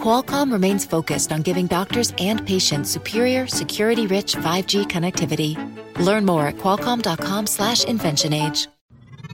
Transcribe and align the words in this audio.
Qualcomm 0.00 0.52
remains 0.52 0.84
focused 0.84 1.32
on 1.32 1.42
giving 1.42 1.66
doctors 1.66 2.12
and 2.18 2.46
patients 2.46 2.90
superior, 2.90 3.46
security-rich 3.46 4.36
5G 4.36 4.86
connectivity. 4.86 5.56
Learn 5.98 6.24
more 6.24 6.46
at 6.46 6.56
qualcomm.com/inventionage. 6.58 8.68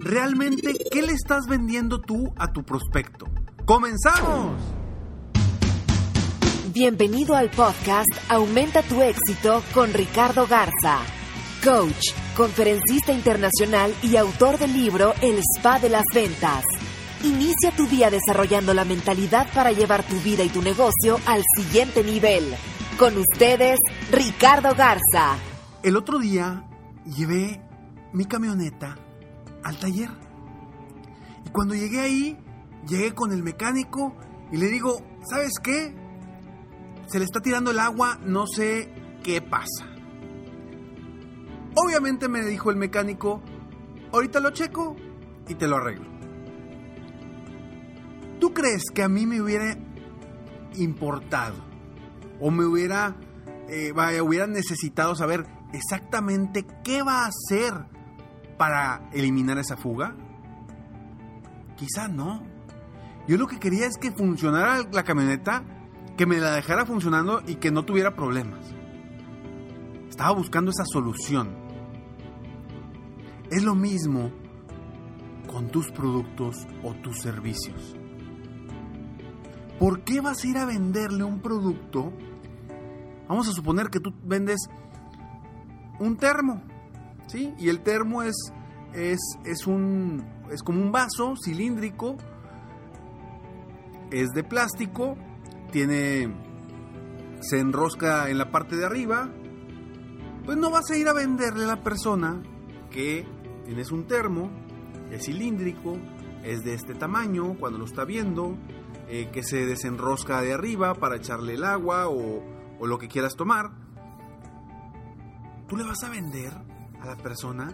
¿Realmente 0.00 0.72
qué 0.90 1.02
le 1.02 1.12
estás 1.12 1.46
vendiendo 1.48 2.00
tú 2.00 2.32
a 2.36 2.53
tu 2.53 2.64
prospecto? 2.64 3.26
¡Comenzamos! 3.64 4.61
Bienvenido 6.72 7.36
al 7.36 7.50
podcast 7.50 8.11
Aumenta 8.29 8.82
tu 8.82 9.03
éxito 9.03 9.62
con 9.75 9.92
Ricardo 9.92 10.46
Garza, 10.46 10.98
coach, 11.62 12.12
conferencista 12.34 13.12
internacional 13.12 13.94
y 14.03 14.17
autor 14.17 14.58
del 14.58 14.72
libro 14.72 15.12
El 15.20 15.39
Spa 15.56 15.79
de 15.79 15.90
las 15.90 16.04
Ventas. 16.12 16.64
Inicia 17.25 17.71
tu 17.76 17.86
día 17.86 18.11
desarrollando 18.11 18.75
la 18.75 18.85
mentalidad 18.85 19.46
para 19.54 19.71
llevar 19.71 20.03
tu 20.03 20.17
vida 20.17 20.43
y 20.43 20.49
tu 20.49 20.61
negocio 20.61 21.21
al 21.25 21.45
siguiente 21.57 22.03
nivel. 22.03 22.43
Con 22.98 23.17
ustedes, 23.17 23.79
Ricardo 24.11 24.75
Garza. 24.75 25.36
El 25.85 25.96
otro 25.96 26.18
día 26.18 26.68
llevé 27.07 27.62
mi 28.12 28.25
camioneta 28.25 28.96
al 29.62 29.79
taller. 29.79 30.11
Y 31.46 31.50
cuando 31.50 31.76
llegué 31.76 32.00
ahí, 32.00 32.36
llegué 32.89 33.14
con 33.14 33.31
el 33.31 33.45
mecánico 33.45 34.17
y 34.50 34.56
le 34.56 34.67
digo, 34.67 35.00
¿sabes 35.23 35.53
qué? 35.62 35.95
Se 37.06 37.20
le 37.20 37.25
está 37.25 37.41
tirando 37.41 37.70
el 37.70 37.78
agua, 37.78 38.19
no 38.25 38.48
sé 38.48 38.93
qué 39.23 39.41
pasa. 39.41 39.87
Obviamente 41.77 42.28
me 42.28 42.43
dijo 42.45 42.73
el 42.73 42.77
mecánico, 42.77 43.41
ahorita 44.12 44.41
lo 44.41 44.50
checo 44.50 44.97
y 45.47 45.55
te 45.55 45.69
lo 45.69 45.77
arreglo. 45.77 46.12
¿Tú 48.43 48.53
crees 48.53 48.83
que 48.93 49.05
a 49.05 49.09
mí 49.09 49.25
me 49.25 49.41
hubiera 49.41 49.79
importado 50.75 51.55
o 52.41 52.51
me 52.51 52.65
hubiera, 52.65 53.15
eh, 53.69 53.93
hubiera 54.21 54.49
necesitado 54.49 55.15
saber 55.15 55.47
exactamente 55.73 56.67
qué 56.83 57.05
va 57.05 57.23
a 57.23 57.29
hacer 57.29 57.73
para 58.59 59.09
eliminar 59.12 59.59
esa 59.59 59.77
fuga? 59.77 60.17
Quizá 61.77 62.09
no. 62.09 62.43
Yo 63.29 63.37
lo 63.37 63.47
que 63.47 63.61
quería 63.61 63.87
es 63.87 63.97
que 63.97 64.11
funcionara 64.11 64.89
la 64.91 65.05
camioneta, 65.05 65.62
que 66.17 66.27
me 66.27 66.39
la 66.39 66.51
dejara 66.51 66.84
funcionando 66.84 67.45
y 67.47 67.55
que 67.55 67.71
no 67.71 67.84
tuviera 67.84 68.17
problemas. 68.17 68.75
Estaba 70.11 70.33
buscando 70.33 70.73
esa 70.73 70.84
solución. 70.84 71.55
Es 73.53 73.62
lo 73.62 73.77
mismo 73.77 74.33
con 75.47 75.69
tus 75.69 75.93
productos 75.93 76.67
o 76.83 76.93
tus 76.95 77.21
servicios. 77.21 78.02
¿Por 79.83 80.05
qué 80.05 80.20
vas 80.20 80.44
a 80.44 80.47
ir 80.47 80.58
a 80.58 80.64
venderle 80.64 81.25
un 81.25 81.41
producto? 81.41 82.12
Vamos 83.28 83.48
a 83.48 83.50
suponer 83.52 83.88
que 83.88 83.98
tú 83.98 84.14
vendes 84.22 84.70
un 85.98 86.16
termo, 86.16 86.62
¿sí? 87.27 87.52
Y 87.58 87.69
el 87.69 87.80
termo 87.80 88.22
es, 88.22 88.36
es, 88.94 89.19
es, 89.44 89.66
un, 89.66 90.25
es 90.53 90.62
como 90.62 90.80
un 90.80 90.92
vaso 90.92 91.34
cilíndrico, 91.44 92.16
es 94.12 94.28
de 94.28 94.44
plástico, 94.44 95.16
tiene, 95.72 96.33
se 97.41 97.59
enrosca 97.59 98.31
en 98.31 98.38
la 98.38 98.53
parte 98.53 98.76
de 98.76 98.87
arriba, 98.87 99.32
pues 100.44 100.56
no 100.59 100.71
vas 100.71 100.88
a 100.92 100.97
ir 100.97 101.09
a 101.09 101.12
venderle 101.12 101.65
a 101.65 101.66
la 101.66 101.82
persona 101.82 102.41
que 102.88 103.26
tienes 103.65 103.91
un 103.91 104.06
termo, 104.06 104.48
es 105.10 105.25
cilíndrico, 105.25 105.98
es 106.44 106.62
de 106.62 106.75
este 106.75 106.94
tamaño, 106.94 107.56
cuando 107.59 107.81
lo 107.81 107.84
está 107.84 108.04
viendo, 108.04 108.56
eh, 109.09 109.31
que 109.33 109.43
se 109.43 109.67
desenrosca 109.67 110.41
de 110.41 110.53
arriba 110.53 110.95
para 110.95 111.17
echarle 111.17 111.55
el 111.55 111.65
agua 111.65 112.09
o, 112.09 112.43
lo 112.85 112.99
que 112.99 113.07
quieras 113.07 113.37
tomar. 113.37 113.71
Tú 115.69 115.77
le 115.77 115.85
vas 115.85 116.03
a 116.03 116.09
vender 116.11 116.53
a 117.01 117.07
la 117.07 117.17
persona 117.17 117.73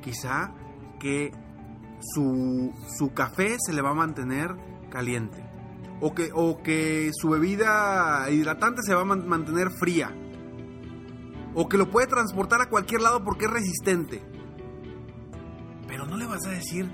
quizá 0.00 0.52
que 1.00 1.32
su, 2.00 2.72
su 2.96 3.12
café 3.12 3.56
se 3.58 3.72
le 3.72 3.82
va 3.82 3.90
a 3.90 3.94
mantener 3.94 4.54
caliente 4.88 5.44
o 6.00 6.14
que, 6.14 6.30
o 6.32 6.62
que 6.62 7.10
su 7.12 7.30
bebida 7.30 8.30
hidratante 8.30 8.82
se 8.82 8.94
va 8.94 9.00
a 9.00 9.04
mantener 9.04 9.70
fría 9.70 10.14
o 11.54 11.68
que 11.68 11.78
lo 11.78 11.90
puede 11.90 12.06
transportar 12.06 12.60
a 12.60 12.68
cualquier 12.68 13.00
lado 13.00 13.24
porque 13.24 13.46
es 13.46 13.50
resistente. 13.50 14.22
Pero 15.88 16.06
no 16.06 16.18
le 16.18 16.26
vas 16.26 16.46
a 16.46 16.50
decir 16.50 16.90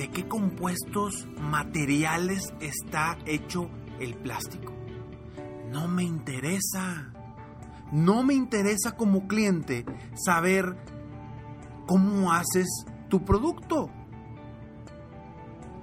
de 0.00 0.08
qué 0.08 0.26
compuestos 0.26 1.28
materiales 1.38 2.54
está 2.58 3.18
hecho 3.26 3.68
el 3.98 4.14
plástico. 4.14 4.72
No 5.70 5.88
me 5.88 6.04
interesa. 6.04 7.12
No 7.92 8.22
me 8.22 8.32
interesa 8.32 8.92
como 8.96 9.28
cliente 9.28 9.84
saber 10.14 10.74
cómo 11.86 12.32
haces 12.32 12.66
tu 13.10 13.26
producto. 13.26 13.90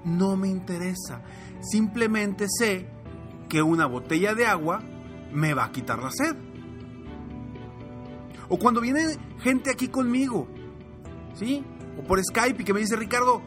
No 0.04 0.36
me 0.36 0.48
interesa. 0.48 1.22
Simplemente 1.60 2.46
sé 2.48 2.88
que 3.48 3.62
una 3.62 3.86
botella 3.86 4.34
de 4.34 4.46
agua 4.46 4.82
me 5.32 5.54
va 5.54 5.66
a 5.66 5.70
quitar 5.70 6.02
la 6.02 6.10
sed. 6.10 6.34
O 8.48 8.58
cuando 8.58 8.80
viene 8.80 9.16
gente 9.42 9.70
aquí 9.70 9.86
conmigo, 9.86 10.48
¿sí? 11.34 11.64
O 11.96 12.02
por 12.02 12.20
Skype 12.20 12.62
y 12.62 12.64
que 12.64 12.74
me 12.74 12.80
dice, 12.80 12.96
Ricardo, 12.96 13.42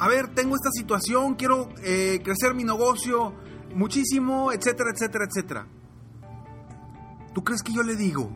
a 0.00 0.08
ver, 0.08 0.34
tengo 0.34 0.54
esta 0.54 0.70
situación, 0.70 1.34
quiero 1.34 1.68
eh, 1.82 2.20
crecer 2.22 2.54
mi 2.54 2.64
negocio 2.64 3.34
muchísimo, 3.74 4.52
etcétera, 4.52 4.90
etcétera, 4.94 5.24
etcétera. 5.24 5.66
¿Tú 7.34 7.44
crees 7.44 7.62
que 7.62 7.72
yo 7.72 7.82
le 7.82 7.96
digo, 7.96 8.30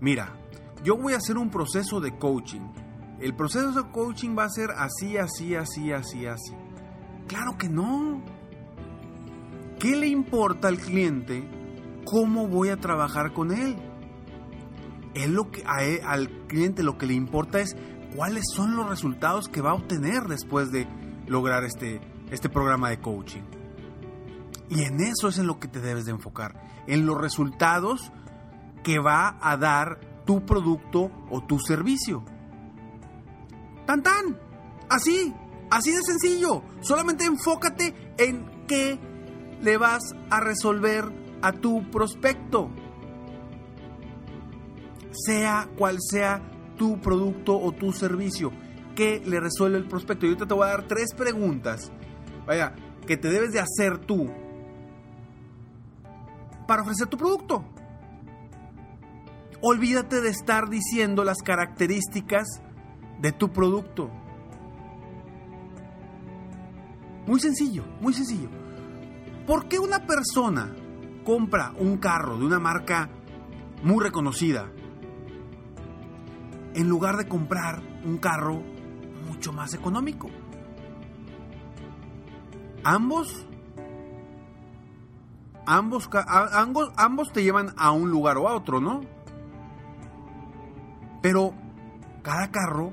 mira, 0.00 0.36
yo 0.82 0.96
voy 0.96 1.12
a 1.14 1.18
hacer 1.18 1.36
un 1.36 1.50
proceso 1.50 2.00
de 2.00 2.16
coaching? 2.16 2.60
El 3.20 3.34
proceso 3.34 3.72
de 3.72 3.90
coaching 3.90 4.36
va 4.36 4.44
a 4.44 4.48
ser 4.48 4.70
así, 4.70 5.18
así, 5.18 5.54
así, 5.54 5.92
así, 5.92 6.26
así. 6.26 6.54
Claro 7.28 7.58
que 7.58 7.68
no. 7.68 8.22
¿Qué 9.78 9.96
le 9.96 10.08
importa 10.08 10.68
al 10.68 10.78
cliente 10.78 11.44
cómo 12.04 12.48
voy 12.48 12.70
a 12.70 12.78
trabajar 12.78 13.32
con 13.32 13.52
él? 13.52 13.76
Él 15.14 15.34
lo 15.34 15.50
que, 15.50 15.62
al 15.64 16.46
cliente 16.46 16.82
lo 16.82 16.96
que 16.96 17.06
le 17.06 17.14
importa 17.14 17.60
es 17.60 17.76
cuáles 18.14 18.44
son 18.54 18.76
los 18.76 18.88
resultados 18.88 19.48
que 19.48 19.60
va 19.60 19.70
a 19.70 19.74
obtener 19.74 20.24
después 20.24 20.70
de 20.70 20.86
lograr 21.26 21.64
este, 21.64 22.00
este 22.30 22.48
programa 22.48 22.90
de 22.90 23.00
coaching. 23.00 23.42
Y 24.68 24.82
en 24.82 25.00
eso 25.00 25.28
es 25.28 25.38
en 25.38 25.46
lo 25.46 25.58
que 25.58 25.68
te 25.68 25.80
debes 25.80 26.04
de 26.04 26.12
enfocar, 26.12 26.54
en 26.86 27.06
los 27.06 27.20
resultados 27.20 28.12
que 28.82 28.98
va 28.98 29.38
a 29.40 29.56
dar 29.56 30.00
tu 30.24 30.44
producto 30.46 31.10
o 31.28 31.42
tu 31.42 31.58
servicio. 31.58 32.24
Tan 33.86 34.02
tan, 34.02 34.38
así, 34.88 35.34
así 35.70 35.90
de 35.90 36.02
sencillo. 36.02 36.62
Solamente 36.80 37.24
enfócate 37.24 38.14
en 38.18 38.66
qué 38.66 38.98
le 39.60 39.76
vas 39.76 40.14
a 40.30 40.40
resolver 40.40 41.04
a 41.42 41.52
tu 41.52 41.90
prospecto. 41.90 42.70
Sea 45.10 45.68
cual 45.76 45.98
sea 46.00 46.49
tu 46.80 46.98
producto 46.98 47.60
o 47.60 47.72
tu 47.72 47.92
servicio. 47.92 48.50
¿Qué 48.96 49.22
le 49.26 49.38
resuelve 49.38 49.76
el 49.76 49.86
prospecto? 49.86 50.26
Yo 50.26 50.34
te 50.34 50.54
voy 50.54 50.66
a 50.66 50.70
dar 50.70 50.88
tres 50.88 51.12
preguntas, 51.14 51.92
vaya, 52.46 52.74
que 53.06 53.18
te 53.18 53.28
debes 53.28 53.52
de 53.52 53.60
hacer 53.60 53.98
tú 53.98 54.30
para 56.66 56.80
ofrecer 56.80 57.06
tu 57.06 57.18
producto. 57.18 57.66
Olvídate 59.60 60.22
de 60.22 60.30
estar 60.30 60.70
diciendo 60.70 61.22
las 61.22 61.42
características 61.42 62.62
de 63.20 63.32
tu 63.32 63.52
producto. 63.52 64.10
Muy 67.26 67.40
sencillo, 67.40 67.84
muy 68.00 68.14
sencillo. 68.14 68.48
¿Por 69.46 69.68
qué 69.68 69.78
una 69.78 70.06
persona 70.06 70.74
compra 71.24 71.74
un 71.78 71.98
carro 71.98 72.38
de 72.38 72.46
una 72.46 72.58
marca 72.58 73.10
muy 73.82 74.02
reconocida 74.02 74.72
en 76.74 76.88
lugar 76.88 77.16
de 77.16 77.28
comprar 77.28 77.82
un 78.04 78.18
carro 78.18 78.62
mucho 79.26 79.52
más 79.52 79.74
económico. 79.74 80.28
Ambos, 82.82 83.46
ambos, 85.66 86.08
ambos, 86.52 86.92
ambos 86.96 87.32
te 87.32 87.42
llevan 87.42 87.74
a 87.76 87.90
un 87.92 88.10
lugar 88.10 88.38
o 88.38 88.48
a 88.48 88.54
otro, 88.54 88.80
¿no? 88.80 89.02
Pero 91.22 91.52
cada 92.22 92.50
carro 92.50 92.92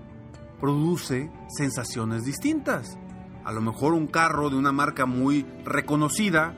produce 0.59 1.31
sensaciones 1.47 2.25
distintas. 2.25 2.97
A 3.45 3.51
lo 3.51 3.61
mejor 3.61 3.93
un 3.93 4.07
carro 4.07 4.49
de 4.49 4.57
una 4.57 4.71
marca 4.71 5.05
muy 5.05 5.45
reconocida 5.63 6.53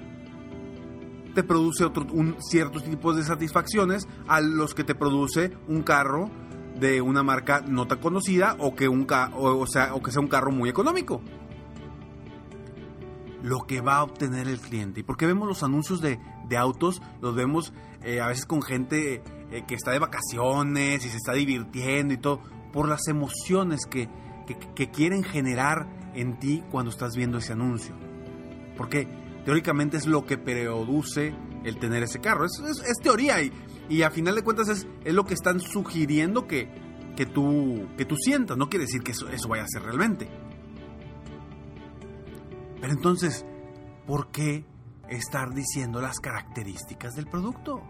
te 1.35 1.43
produce 1.43 1.85
otro, 1.85 2.07
un, 2.11 2.37
ciertos 2.39 2.83
tipos 2.83 3.15
de 3.15 3.23
satisfacciones 3.23 4.07
a 4.27 4.41
los 4.41 4.73
que 4.73 4.83
te 4.83 4.95
produce 4.95 5.55
un 5.67 5.83
carro 5.83 6.31
de 6.79 7.01
una 7.01 7.23
marca 7.23 7.61
no 7.61 7.87
tan 7.87 7.99
conocida 7.99 8.55
o 8.59 8.75
que, 8.75 8.87
un, 8.87 9.07
o, 9.09 9.67
sea, 9.67 9.93
o 9.93 10.01
que 10.01 10.11
sea 10.11 10.21
un 10.21 10.27
carro 10.27 10.51
muy 10.51 10.69
económico. 10.69 11.21
Lo 13.41 13.61
que 13.65 13.81
va 13.81 13.97
a 13.97 14.03
obtener 14.03 14.47
el 14.47 14.59
cliente. 14.59 14.99
Y 14.99 15.03
porque 15.03 15.25
vemos 15.25 15.47
los 15.47 15.63
anuncios 15.63 16.01
de, 16.01 16.19
de 16.47 16.57
autos, 16.57 17.01
los 17.21 17.35
vemos 17.35 17.73
eh, 18.03 18.21
a 18.21 18.27
veces 18.27 18.45
con 18.45 18.61
gente 18.61 19.23
eh, 19.51 19.63
que 19.67 19.75
está 19.75 19.91
de 19.91 19.99
vacaciones 19.99 21.05
y 21.05 21.09
se 21.09 21.17
está 21.17 21.33
divirtiendo 21.33 22.13
y 22.13 22.17
todo, 22.17 22.41
por 22.71 22.87
las 22.87 23.07
emociones 23.07 23.85
que, 23.85 24.09
que, 24.75 24.89
quieren 24.89 25.23
generar 25.23 25.87
en 26.13 26.39
ti 26.39 26.63
cuando 26.71 26.91
estás 26.91 27.15
viendo 27.15 27.37
ese 27.37 27.53
anuncio. 27.53 27.95
Porque 28.77 29.07
teóricamente 29.45 29.97
es 29.97 30.05
lo 30.05 30.25
que 30.25 30.37
produce 30.37 31.33
el 31.63 31.77
tener 31.77 32.03
ese 32.03 32.19
carro. 32.19 32.45
Es, 32.45 32.59
es, 32.59 32.97
teoría 33.01 33.41
y, 33.41 33.51
y, 33.89 34.03
a 34.03 34.11
final 34.11 34.35
de 34.35 34.43
cuentas 34.43 34.69
es, 34.69 34.87
es 35.03 35.13
lo 35.13 35.25
que 35.25 35.33
están 35.33 35.59
sugiriendo 35.59 36.47
que, 36.47 36.69
que, 37.15 37.25
tú, 37.25 37.87
que 37.97 38.05
tú 38.05 38.15
sientas. 38.15 38.57
No 38.57 38.69
quiere 38.69 38.85
decir 38.85 39.01
que 39.01 39.11
eso, 39.11 39.27
eso 39.29 39.47
vaya 39.47 39.63
a 39.63 39.67
ser 39.67 39.83
realmente. 39.83 40.29
Pero 42.79 42.93
entonces, 42.93 43.45
¿por 44.05 44.31
qué 44.31 44.65
estar 45.09 45.53
diciendo 45.53 46.01
las 46.01 46.19
características 46.19 47.15
del 47.15 47.27
producto? 47.27 47.81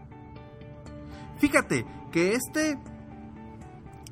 Fíjate 1.40 1.86
que 2.12 2.34
este 2.34 2.78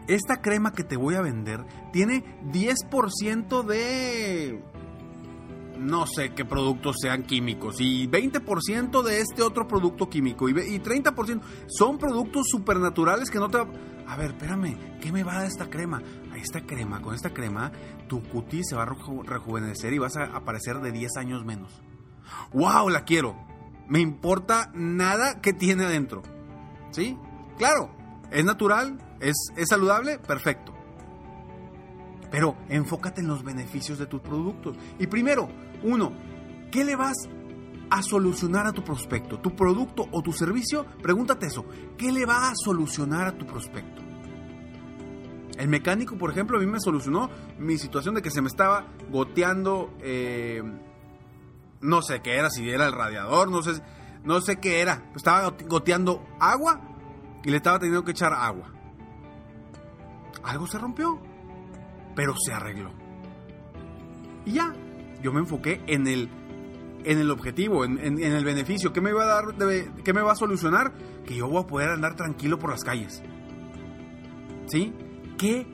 esta 0.07 0.41
crema 0.41 0.71
que 0.71 0.83
te 0.83 0.95
voy 0.95 1.15
a 1.15 1.21
vender 1.21 1.65
tiene 1.91 2.23
10% 2.51 3.63
de 3.63 4.63
no 5.79 6.05
sé 6.07 6.33
qué 6.33 6.45
productos 6.45 6.97
sean 7.01 7.23
químicos 7.23 7.79
y 7.79 8.07
20% 8.07 9.03
de 9.03 9.21
este 9.21 9.41
otro 9.41 9.67
producto 9.67 10.09
químico 10.09 10.49
y, 10.49 10.53
30% 10.53 11.41
son 11.67 11.97
productos 11.97 12.47
supernaturales 12.49 13.29
que 13.29 13.39
no 13.39 13.49
te... 13.49 13.57
A 13.59 14.15
ver, 14.15 14.31
espérame, 14.31 14.99
¿qué 15.01 15.11
me 15.11 15.23
va 15.23 15.33
a 15.33 15.37
dar 15.39 15.47
esta 15.47 15.69
crema? 15.69 16.01
Esta 16.35 16.61
crema, 16.61 17.01
con 17.01 17.13
esta 17.13 17.33
crema, 17.33 17.71
tu 18.07 18.23
cutis 18.23 18.67
se 18.69 18.75
va 18.75 18.83
a 18.83 18.85
rejuvenecer 18.85 19.91
y 19.93 19.97
vas 19.97 20.15
a 20.15 20.35
aparecer 20.35 20.79
de 20.79 20.91
10 20.91 21.17
años 21.17 21.43
menos. 21.43 21.81
¡Wow! 22.53 22.89
La 22.89 23.03
quiero. 23.03 23.35
Me 23.87 23.99
importa 23.99 24.71
nada 24.73 25.41
que 25.41 25.51
tiene 25.51 25.85
adentro. 25.85 26.21
¿Sí? 26.91 27.17
Claro, 27.57 27.89
es 28.31 28.45
natural, 28.45 28.97
es, 29.19 29.35
es 29.55 29.67
saludable, 29.67 30.19
perfecto. 30.19 30.73
Pero 32.31 32.57
enfócate 32.69 33.21
en 33.21 33.27
los 33.27 33.43
beneficios 33.43 33.97
de 33.97 34.05
tus 34.05 34.21
productos. 34.21 34.77
Y 34.99 35.07
primero, 35.07 35.49
uno, 35.83 36.11
¿qué 36.71 36.83
le 36.83 36.95
vas 36.95 37.15
a 37.89 38.01
solucionar 38.01 38.67
a 38.67 38.71
tu 38.71 38.83
prospecto? 38.83 39.39
¿Tu 39.39 39.55
producto 39.55 40.07
o 40.11 40.21
tu 40.21 40.33
servicio? 40.33 40.85
Pregúntate 41.01 41.47
eso. 41.47 41.65
¿Qué 41.97 42.11
le 42.11 42.25
va 42.25 42.49
a 42.49 42.53
solucionar 42.55 43.27
a 43.27 43.37
tu 43.37 43.45
prospecto? 43.45 44.01
El 45.57 45.69
mecánico, 45.69 46.17
por 46.17 46.29
ejemplo, 46.29 46.57
a 46.57 46.59
mí 46.59 46.67
me 46.67 46.79
solucionó 46.79 47.29
mi 47.57 47.77
situación 47.77 48.13
de 48.13 48.21
que 48.21 48.29
se 48.29 48.41
me 48.41 48.47
estaba 48.47 48.85
goteando, 49.09 49.91
eh, 50.01 50.61
no 51.81 52.01
sé 52.01 52.21
qué 52.21 52.35
era, 52.35 52.49
si 52.49 52.69
era 52.69 52.85
el 52.85 52.93
radiador, 52.93 53.49
no 53.49 53.63
sé, 53.63 53.81
no 54.23 54.39
sé 54.41 54.59
qué 54.59 54.81
era. 54.81 55.09
Estaba 55.15 55.55
goteando 55.67 56.23
agua 56.39 56.81
y 57.43 57.49
le 57.49 57.57
estaba 57.57 57.79
teniendo 57.79 58.03
que 58.03 58.11
echar 58.11 58.33
agua. 58.33 58.71
Algo 60.43 60.67
se 60.67 60.77
rompió, 60.77 61.19
pero 62.15 62.35
se 62.37 62.53
arregló. 62.53 62.91
Y 64.45 64.53
ya, 64.53 64.73
yo 65.21 65.31
me 65.31 65.39
enfoqué 65.39 65.81
en 65.87 66.07
el, 66.07 66.29
en 67.03 67.19
el 67.19 67.31
objetivo, 67.31 67.85
en, 67.85 68.19
el 68.19 68.45
beneficio. 68.45 68.93
¿Qué 68.93 69.01
me 69.01 69.13
va 69.13 69.23
a 69.23 69.27
dar, 69.27 69.45
qué 70.03 70.13
me 70.13 70.21
va 70.21 70.33
a 70.33 70.35
solucionar? 70.35 70.93
Que 71.25 71.35
yo 71.35 71.47
voy 71.47 71.63
a 71.63 71.67
poder 71.67 71.89
andar 71.89 72.15
tranquilo 72.15 72.59
por 72.59 72.71
las 72.71 72.83
calles. 72.83 73.23
¿Sí? 74.67 74.93
¿Qué 75.37 75.67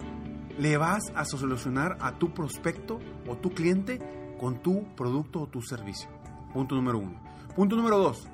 le 0.58 0.78
vas 0.78 1.12
a 1.16 1.26
solucionar 1.26 1.98
a 2.00 2.18
tu 2.18 2.34
prospecto 2.34 3.00
o 3.28 3.38
tu 3.38 3.52
cliente 3.52 4.00
con 4.40 4.62
tu 4.62 4.94
producto 4.96 5.42
o 5.42 5.48
tu 5.48 5.62
servicio? 5.62 6.10
Punto 6.54 6.76
número 6.76 7.00
uno. 7.00 7.20
Punto 7.56 7.76
número 7.76 7.98
dos. 7.98 8.28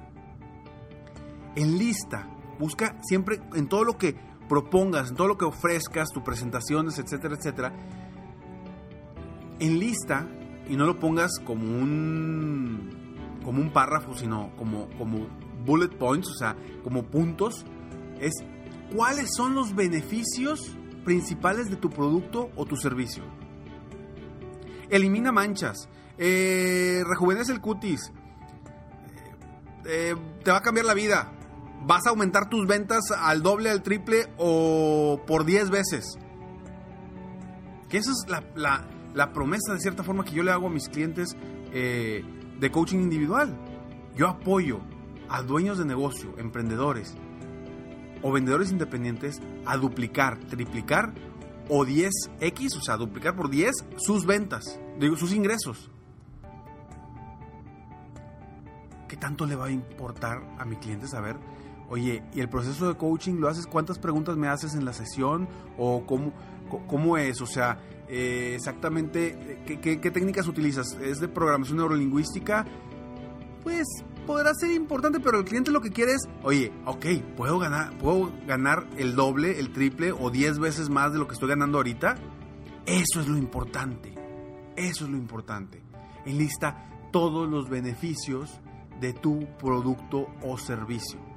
Enlista, 1.55 2.27
busca 2.59 2.97
siempre 3.01 3.39
en 3.53 3.67
todo 3.67 3.83
lo 3.83 3.97
que 3.97 4.15
propongas, 4.47 5.09
en 5.09 5.15
todo 5.15 5.27
lo 5.27 5.37
que 5.37 5.45
ofrezcas, 5.45 6.09
tus 6.09 6.23
presentaciones, 6.23 6.99
etcétera, 6.99 7.35
etcétera, 7.35 7.73
enlista 9.59 10.27
y 10.69 10.77
no 10.77 10.85
lo 10.85 10.99
pongas 10.99 11.31
como 11.43 11.63
un 11.63 12.97
como 13.43 13.61
un 13.61 13.73
párrafo, 13.73 14.15
sino 14.15 14.55
como 14.55 14.87
como 14.97 15.27
bullet 15.65 15.89
points, 15.89 16.29
o 16.29 16.37
sea, 16.37 16.55
como 16.83 17.03
puntos, 17.03 17.65
es 18.19 18.33
cuáles 18.95 19.31
son 19.35 19.55
los 19.55 19.75
beneficios 19.75 20.77
principales 21.03 21.69
de 21.69 21.75
tu 21.75 21.89
producto 21.89 22.51
o 22.55 22.65
tu 22.65 22.75
servicio. 22.75 23.23
Elimina 24.89 25.31
manchas, 25.31 25.89
eh, 26.17 27.01
rejuvenece 27.05 27.51
el 27.51 27.61
cutis, 27.61 28.11
eh, 29.85 30.15
te 30.43 30.51
va 30.51 30.57
a 30.57 30.61
cambiar 30.61 30.85
la 30.85 30.93
vida, 30.93 31.31
vas 31.85 32.05
a 32.05 32.11
aumentar 32.11 32.49
tus 32.49 32.67
ventas 32.67 33.11
al 33.11 33.41
doble, 33.41 33.71
al 33.71 33.81
triple 33.81 34.27
o 34.37 35.21
por 35.25 35.45
10 35.45 35.71
veces. 35.71 36.17
Que 37.87 37.97
esa 37.97 38.11
es 38.11 38.25
la 38.55 38.83
promesa 39.33 39.73
de 39.73 39.79
cierta 39.79 40.03
forma 40.03 40.23
que 40.23 40.31
yo 40.31 40.43
le 40.43 40.51
hago 40.51 40.67
a 40.67 40.69
mis 40.69 40.89
clientes 40.89 41.35
eh, 41.73 42.23
de 42.59 42.71
coaching 42.71 42.99
individual. 42.99 43.57
Yo 44.15 44.27
apoyo 44.27 44.79
a 45.29 45.41
dueños 45.41 45.77
de 45.77 45.85
negocio, 45.85 46.33
emprendedores 46.37 47.15
o 48.21 48.31
vendedores 48.31 48.71
independientes 48.71 49.39
a 49.65 49.77
duplicar, 49.77 50.39
triplicar 50.39 51.13
o 51.69 51.85
10x, 51.85 52.77
o 52.77 52.81
sea, 52.81 52.97
duplicar 52.97 53.35
por 53.35 53.49
10 53.49 53.71
sus 53.97 54.25
ventas, 54.25 54.79
digo, 54.99 55.15
sus 55.15 55.33
ingresos. 55.33 55.91
¿Qué 59.07 59.15
tanto 59.15 59.45
le 59.45 59.55
va 59.55 59.67
a 59.67 59.71
importar 59.71 60.41
a 60.57 60.65
mi 60.65 60.75
cliente 60.75 61.07
saber? 61.07 61.37
Oye, 61.89 62.23
¿y 62.33 62.39
el 62.39 62.49
proceso 62.49 62.87
de 62.87 62.95
coaching 62.95 63.35
lo 63.35 63.47
haces? 63.47 63.65
¿Cuántas 63.65 63.97
preguntas 63.97 64.37
me 64.37 64.47
haces 64.47 64.75
en 64.75 64.85
la 64.85 64.93
sesión? 64.93 65.47
¿O 65.77 66.05
cómo, 66.05 66.31
cómo 66.69 67.17
es? 67.17 67.41
O 67.41 67.45
sea, 67.45 67.79
eh, 68.07 68.53
exactamente 68.55 69.59
¿qué, 69.65 70.11
técnicas 70.11 70.47
utilizas. 70.47 70.97
¿Es 71.01 71.19
de 71.19 71.27
programación 71.27 71.77
neurolingüística? 71.77 72.65
Pues 73.63 73.85
podrá 74.25 74.53
ser 74.55 74.71
importante, 74.71 75.19
pero 75.19 75.39
el 75.39 75.45
cliente 75.45 75.71
lo 75.71 75.81
que 75.81 75.91
quiere 75.91 76.13
es, 76.13 76.27
oye, 76.43 76.71
ok, 76.85 77.05
puedo 77.35 77.59
ganar, 77.59 77.97
puedo 77.97 78.31
ganar 78.47 78.87
el 78.97 79.15
doble, 79.15 79.59
el 79.59 79.71
triple 79.71 80.11
o 80.11 80.31
10 80.31 80.59
veces 80.59 80.89
más 80.89 81.13
de 81.13 81.19
lo 81.19 81.27
que 81.27 81.33
estoy 81.33 81.49
ganando 81.49 81.77
ahorita. 81.77 82.15
Eso 82.85 83.21
es 83.21 83.27
lo 83.27 83.37
importante. 83.37 84.15
Eso 84.75 85.05
es 85.05 85.11
lo 85.11 85.17
importante. 85.17 85.83
Enlista 86.25 86.89
todos 87.11 87.49
los 87.49 87.69
beneficios 87.69 88.59
de 88.99 89.13
tu 89.13 89.47
producto 89.57 90.27
o 90.41 90.57
servicio. 90.57 91.28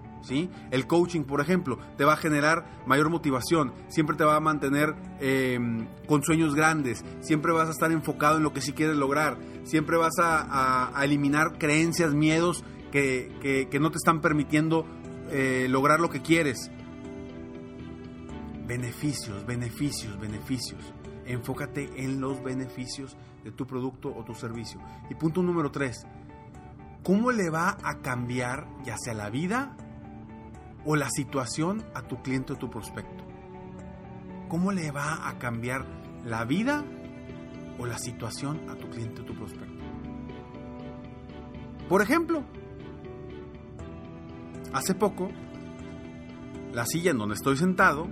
El 0.70 0.86
coaching, 0.86 1.22
por 1.22 1.40
ejemplo, 1.40 1.78
te 1.96 2.04
va 2.04 2.14
a 2.14 2.16
generar 2.16 2.82
mayor 2.86 3.10
motivación, 3.10 3.72
siempre 3.88 4.16
te 4.16 4.24
va 4.24 4.36
a 4.36 4.40
mantener 4.40 4.94
em, 5.20 5.86
con 6.06 6.22
sueños 6.22 6.54
grandes, 6.54 7.04
siempre 7.20 7.52
vas 7.52 7.68
a 7.68 7.72
estar 7.72 7.90
enfocado 7.92 8.36
en 8.36 8.42
lo 8.42 8.52
que 8.52 8.60
sí 8.60 8.72
quieres 8.72 8.96
lograr, 8.96 9.38
siempre 9.64 9.96
vas 9.96 10.14
a, 10.18 10.92
eliminar 11.02 11.58
creencias, 11.58 12.14
miedos 12.14 12.64
que, 12.90 13.68
no 13.80 13.90
te 13.90 13.96
están 13.96 14.20
permitiendo 14.20 14.86
eh, 15.30 15.66
lograr 15.68 16.00
lo 16.00 16.10
que 16.10 16.22
quieres. 16.22 16.70
Beneficios, 18.66 19.44
beneficios, 19.44 20.18
beneficios. 20.20 20.94
Enfócate 21.26 21.90
en 21.96 22.20
los 22.20 22.42
beneficios 22.42 23.16
de 23.44 23.50
tu 23.50 23.66
producto 23.66 24.14
o 24.14 24.24
tu 24.24 24.34
servicio. 24.34 24.80
Y 25.10 25.14
punto 25.14 25.42
número 25.42 25.70
tres, 25.70 26.06
¿cómo 27.02 27.32
le 27.32 27.50
va 27.50 27.76
a 27.82 27.98
cambiar 28.00 28.68
ya 28.84 28.96
sea 28.96 29.14
la 29.14 29.30
vida 29.30 29.76
o 30.84 30.96
la 30.96 31.08
situación 31.10 31.84
a 31.94 32.02
tu 32.02 32.22
cliente 32.22 32.54
o 32.54 32.56
tu 32.56 32.70
prospecto? 32.70 33.24
¿Cómo 34.48 34.72
le 34.72 34.90
va 34.90 35.28
a 35.28 35.38
cambiar 35.38 35.86
la 36.24 36.44
vida 36.44 36.84
o 37.78 37.86
la 37.86 37.98
situación 37.98 38.68
a 38.68 38.74
tu 38.74 38.90
cliente 38.90 39.22
o 39.22 39.24
tu 39.24 39.34
prospecto? 39.34 39.82
Por 41.88 42.02
ejemplo, 42.02 42.42
hace 44.72 44.94
poco, 44.94 45.30
la 46.72 46.86
silla 46.86 47.10
en 47.10 47.18
donde 47.18 47.34
estoy 47.34 47.56
sentado 47.56 48.08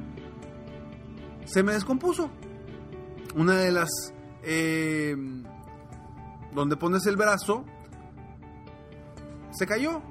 se 1.45 1.63
me 1.63 1.73
descompuso. 1.73 2.31
Una 3.35 3.55
de 3.55 3.73
las... 3.73 3.89
Eh, 4.43 5.17
donde 6.53 6.77
pones 6.77 7.07
el 7.07 7.17
brazo, 7.17 7.65
se 9.51 9.67
cayó. 9.67 10.03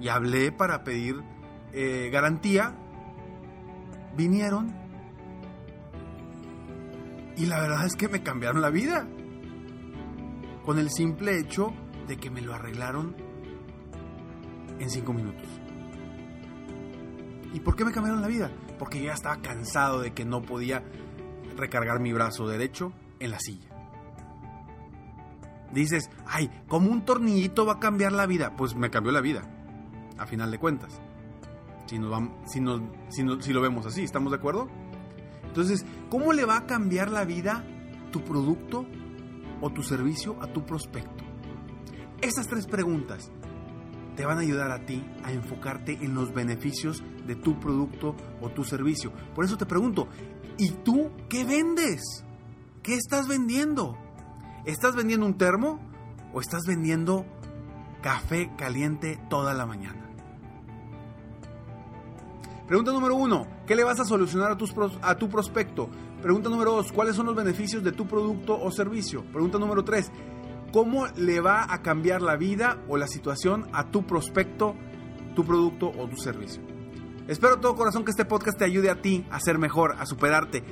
Y 0.00 0.08
hablé 0.08 0.52
para 0.52 0.84
pedir 0.84 1.22
eh, 1.78 2.08
garantía, 2.10 2.74
vinieron, 4.16 4.74
Y 7.36 7.44
la 7.44 7.60
verdad 7.60 7.84
es 7.84 7.94
que 7.96 8.08
me 8.08 8.22
cambiaron 8.22 8.62
la 8.62 8.70
vida. 8.70 9.06
Con 10.64 10.78
el 10.78 10.90
simple 10.90 11.38
hecho 11.38 11.74
de 12.08 12.16
que 12.16 12.30
me 12.30 12.40
lo 12.40 12.54
arreglaron 12.54 13.14
en 14.78 14.88
cinco 14.88 15.12
minutos. 15.12 15.46
¿Y 17.52 17.60
por 17.60 17.76
qué 17.76 17.84
me 17.84 17.92
cambiaron 17.92 18.22
la 18.22 18.28
vida? 18.28 18.50
Porque 18.78 19.00
yo 19.00 19.08
ya 19.08 19.12
estaba 19.12 19.36
cansado 19.42 20.00
de 20.00 20.14
que 20.14 20.24
no 20.24 20.40
podía 20.40 20.82
recargar 21.58 22.00
mi 22.00 22.14
brazo 22.14 22.48
derecho 22.48 22.94
en 23.20 23.32
la 23.32 23.38
silla. 23.38 23.68
Dices, 25.74 26.08
ay, 26.26 26.50
como 26.68 26.90
un 26.90 27.04
tornillito 27.04 27.66
va 27.66 27.74
a 27.74 27.80
cambiar 27.80 28.12
la 28.12 28.24
vida. 28.24 28.56
Pues 28.56 28.74
me 28.74 28.88
cambió 28.88 29.12
la 29.12 29.20
vida, 29.20 29.42
a 30.16 30.26
final 30.26 30.50
de 30.50 30.58
cuentas. 30.58 31.02
Si, 31.86 31.98
nos 31.98 32.10
vamos, 32.10 32.32
si, 32.46 32.60
nos, 32.60 32.80
si, 33.08 33.24
si 33.40 33.52
lo 33.52 33.60
vemos 33.60 33.86
así, 33.86 34.02
¿estamos 34.02 34.32
de 34.32 34.38
acuerdo? 34.38 34.68
Entonces, 35.44 35.86
¿cómo 36.10 36.32
le 36.32 36.44
va 36.44 36.58
a 36.58 36.66
cambiar 36.66 37.10
la 37.10 37.24
vida 37.24 37.64
tu 38.10 38.22
producto 38.22 38.86
o 39.60 39.70
tu 39.70 39.82
servicio 39.82 40.36
a 40.42 40.48
tu 40.48 40.64
prospecto? 40.64 41.24
Esas 42.20 42.46
tres 42.48 42.66
preguntas 42.66 43.30
te 44.16 44.24
van 44.24 44.38
a 44.38 44.40
ayudar 44.40 44.70
a 44.70 44.84
ti 44.84 45.04
a 45.22 45.32
enfocarte 45.32 45.92
en 46.02 46.14
los 46.14 46.32
beneficios 46.32 47.04
de 47.26 47.36
tu 47.36 47.60
producto 47.60 48.16
o 48.40 48.48
tu 48.48 48.64
servicio. 48.64 49.12
Por 49.34 49.44
eso 49.44 49.56
te 49.56 49.66
pregunto, 49.66 50.08
¿y 50.58 50.70
tú 50.70 51.10
qué 51.28 51.44
vendes? 51.44 52.24
¿Qué 52.82 52.94
estás 52.94 53.28
vendiendo? 53.28 53.96
¿Estás 54.64 54.96
vendiendo 54.96 55.26
un 55.26 55.36
termo 55.36 55.80
o 56.32 56.40
estás 56.40 56.62
vendiendo 56.66 57.26
café 58.02 58.50
caliente 58.56 59.20
toda 59.28 59.54
la 59.54 59.66
mañana? 59.66 60.05
Pregunta 62.66 62.90
número 62.90 63.14
uno, 63.14 63.46
¿qué 63.64 63.76
le 63.76 63.84
vas 63.84 64.00
a 64.00 64.04
solucionar 64.04 64.50
a, 64.50 65.16
tu 65.16 65.28
prospecto? 65.28 65.88
Pregunta 66.20 66.48
número 66.48 66.72
dos, 66.72 66.90
¿cuáles 66.90 67.14
son 67.14 67.26
los 67.26 67.36
beneficios 67.36 67.84
de 67.84 67.92
tu 67.92 68.08
producto 68.08 68.60
o 68.60 68.72
servicio? 68.72 69.22
Pregunta 69.30 69.56
número 69.56 69.84
tres, 69.84 70.10
¿cómo 70.72 71.06
le 71.16 71.38
va 71.40 71.72
a 71.72 71.82
cambiar 71.82 72.22
la 72.22 72.34
vida 72.34 72.82
o 72.88 72.96
la 72.96 73.06
situación 73.06 73.68
a 73.72 73.92
tu 73.92 74.04
prospecto, 74.04 74.74
tu 75.36 75.44
producto 75.44 75.92
o 75.96 76.08
tu 76.08 76.16
servicio? 76.16 76.60
Espero 77.28 77.60
todo 77.60 77.76
corazón 77.76 78.04
que 78.04 78.10
este 78.10 78.24
podcast 78.24 78.58
te 78.58 78.64
ayude 78.64 78.90
a 78.90 79.00
ti 79.00 79.24
a 79.30 79.38
ser 79.38 79.58
mejor, 79.58 79.94
a 80.00 80.04
superarte 80.04 80.64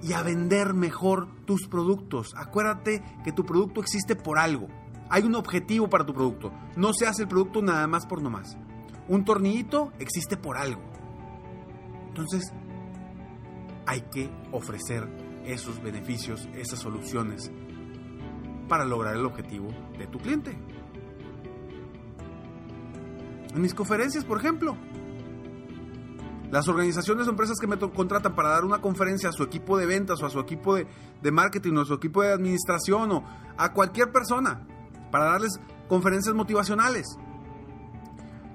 y 0.00 0.12
a 0.12 0.22
vender 0.22 0.74
mejor 0.74 1.26
tus 1.44 1.66
productos. 1.66 2.34
Acuérdate 2.36 3.02
que 3.24 3.32
tu 3.32 3.44
producto 3.44 3.80
existe 3.80 4.14
por 4.14 4.38
algo. 4.38 4.68
Hay 5.10 5.24
un 5.24 5.34
objetivo 5.34 5.90
para 5.90 6.06
tu 6.06 6.14
producto. 6.14 6.52
No 6.76 6.92
se 6.92 7.08
hace 7.08 7.22
el 7.22 7.28
producto 7.28 7.62
nada 7.62 7.88
más 7.88 8.06
por 8.06 8.22
nomás. 8.22 8.56
Un 9.08 9.24
tornillito 9.24 9.92
existe 9.98 10.36
por 10.36 10.56
algo. 10.56 10.91
Entonces, 12.12 12.52
hay 13.86 14.02
que 14.02 14.30
ofrecer 14.52 15.08
esos 15.46 15.82
beneficios, 15.82 16.46
esas 16.54 16.78
soluciones 16.78 17.50
para 18.68 18.84
lograr 18.84 19.16
el 19.16 19.24
objetivo 19.24 19.68
de 19.96 20.06
tu 20.08 20.18
cliente. 20.18 20.54
En 23.54 23.62
mis 23.62 23.72
conferencias, 23.72 24.26
por 24.26 24.38
ejemplo, 24.38 24.76
las 26.50 26.68
organizaciones 26.68 27.26
o 27.26 27.30
empresas 27.30 27.56
que 27.58 27.66
me 27.66 27.78
contratan 27.78 28.34
para 28.34 28.50
dar 28.50 28.66
una 28.66 28.82
conferencia 28.82 29.30
a 29.30 29.32
su 29.32 29.42
equipo 29.42 29.78
de 29.78 29.86
ventas 29.86 30.22
o 30.22 30.26
a 30.26 30.30
su 30.30 30.38
equipo 30.38 30.74
de, 30.74 30.86
de, 31.22 31.32
marketing 31.32 31.76
o 31.76 31.80
a 31.80 31.84
su 31.86 31.94
equipo 31.94 32.20
de 32.20 32.30
administración 32.30 33.10
o 33.12 33.24
a 33.56 33.72
cualquier 33.72 34.12
persona 34.12 34.66
para 35.10 35.24
darles 35.24 35.58
conferencias 35.88 36.34
motivacionales. 36.34 37.06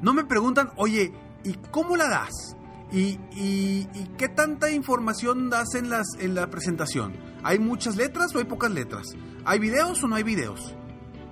No 0.03 0.13
me 0.13 0.25
preguntan, 0.25 0.69
oye, 0.75 1.11
¿y 1.43 1.55
cómo 1.71 1.97
la 1.97 2.07
das? 2.07 2.55
¿Y, 2.91 3.85
qué 4.17 4.29
tanta 4.29 4.71
información 4.71 5.49
das 5.49 5.75
en, 5.75 5.89
la 6.35 6.49
presentación? 6.49 7.13
¿Hay 7.43 7.59
muchas 7.59 7.95
letras 7.95 8.33
o 8.35 8.39
hay 8.39 8.45
pocas 8.45 8.71
letras? 8.71 9.07
¿Hay 9.45 9.59
videos 9.59 10.03
o 10.03 10.07
no 10.07 10.15
hay 10.15 10.23
videos? 10.23 10.75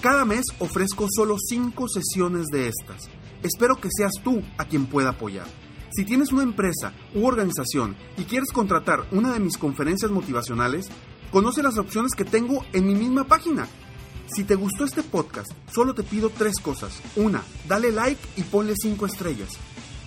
Cada 0.01 0.25
mes 0.25 0.47
ofrezco 0.61 1.09
solo 1.15 1.37
5 1.39 1.87
sesiones 1.89 2.47
de 2.47 2.69
estas. 2.69 3.11
Espero 3.43 3.77
que 3.77 3.91
seas 3.95 4.13
tú 4.25 4.43
a 4.57 4.65
quien 4.65 4.87
pueda 4.87 5.11
apoyar. 5.11 5.47
Si 5.93 6.07
tienes 6.07 6.33
una 6.33 6.43
empresa 6.43 6.95
u 7.15 7.27
organización 7.27 7.97
y 8.17 8.25
quieres 8.25 8.51
contratar 8.51 9.07
una 9.13 9.35
de 9.35 9.41
mis 9.41 9.59
conferencias 9.59 10.11
motivacionales, 10.11 10.87
conoce 11.31 11.63
las 11.63 11.77
opciones 11.77 12.13
que 12.15 12.25
tengo 12.25 12.65
en 12.73 12.87
mi 12.87 12.95
misma 12.95 13.25
página. 13.25 13.69
Si 14.27 14.45
te 14.45 14.55
gustó 14.55 14.87
este 14.87 15.03
podcast, 15.03 15.51
solo 15.71 15.93
te 15.93 16.03
pido 16.03 16.31
tres 16.31 16.55
cosas. 16.63 16.99
Una, 17.17 17.43
dale 17.69 17.93
like 17.93 18.23
y 18.39 18.43
ponle 18.45 18.77
5 18.81 19.05
estrellas. 19.05 19.59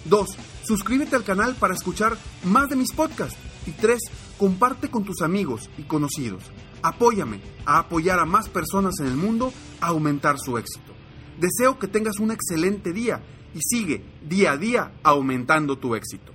Dos, 0.05 0.29
suscríbete 0.65 1.15
al 1.15 1.23
canal 1.23 1.53
para 1.53 1.75
escuchar 1.75 2.17
más 2.43 2.67
de 2.67 2.77
mis 2.77 2.91
podcasts. 2.93 3.37
Y 3.67 3.71
tres, 3.71 4.01
comparte 4.39 4.89
con 4.89 5.03
tus 5.03 5.21
amigos 5.21 5.69
y 5.77 5.83
conocidos. 5.83 6.45
Apóyame 6.83 7.39
a 7.65 7.79
apoyar 7.79 8.19
a 8.19 8.25
más 8.25 8.49
personas 8.49 8.99
en 8.99 9.07
el 9.07 9.15
mundo 9.15 9.53
a 9.79 9.87
aumentar 9.87 10.35
su 10.37 10.57
éxito. 10.57 10.93
Deseo 11.39 11.79
que 11.79 11.87
tengas 11.87 12.19
un 12.19 12.31
excelente 12.31 12.91
día 12.91 13.21
y 13.55 13.59
sigue 13.61 14.03
día 14.21 14.51
a 14.51 14.57
día 14.57 14.91
aumentando 15.01 15.77
tu 15.77 15.95
éxito. 15.95 16.33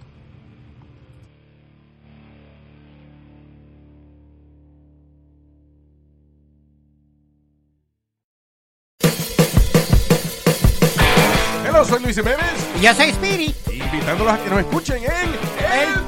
Hola, 11.69 11.85
soy 11.85 12.03
Luis 12.03 12.17
Jiménez. 12.17 12.39
Y 12.81 12.85
yo 12.85 12.95
soy 12.95 13.11
Spirit. 13.11 13.55
Invitándolos 13.71 14.33
a 14.33 14.43
que 14.43 14.51
nos 14.51 14.61
escuchen 14.61 14.97
en 15.05 15.11
El. 15.11 16.08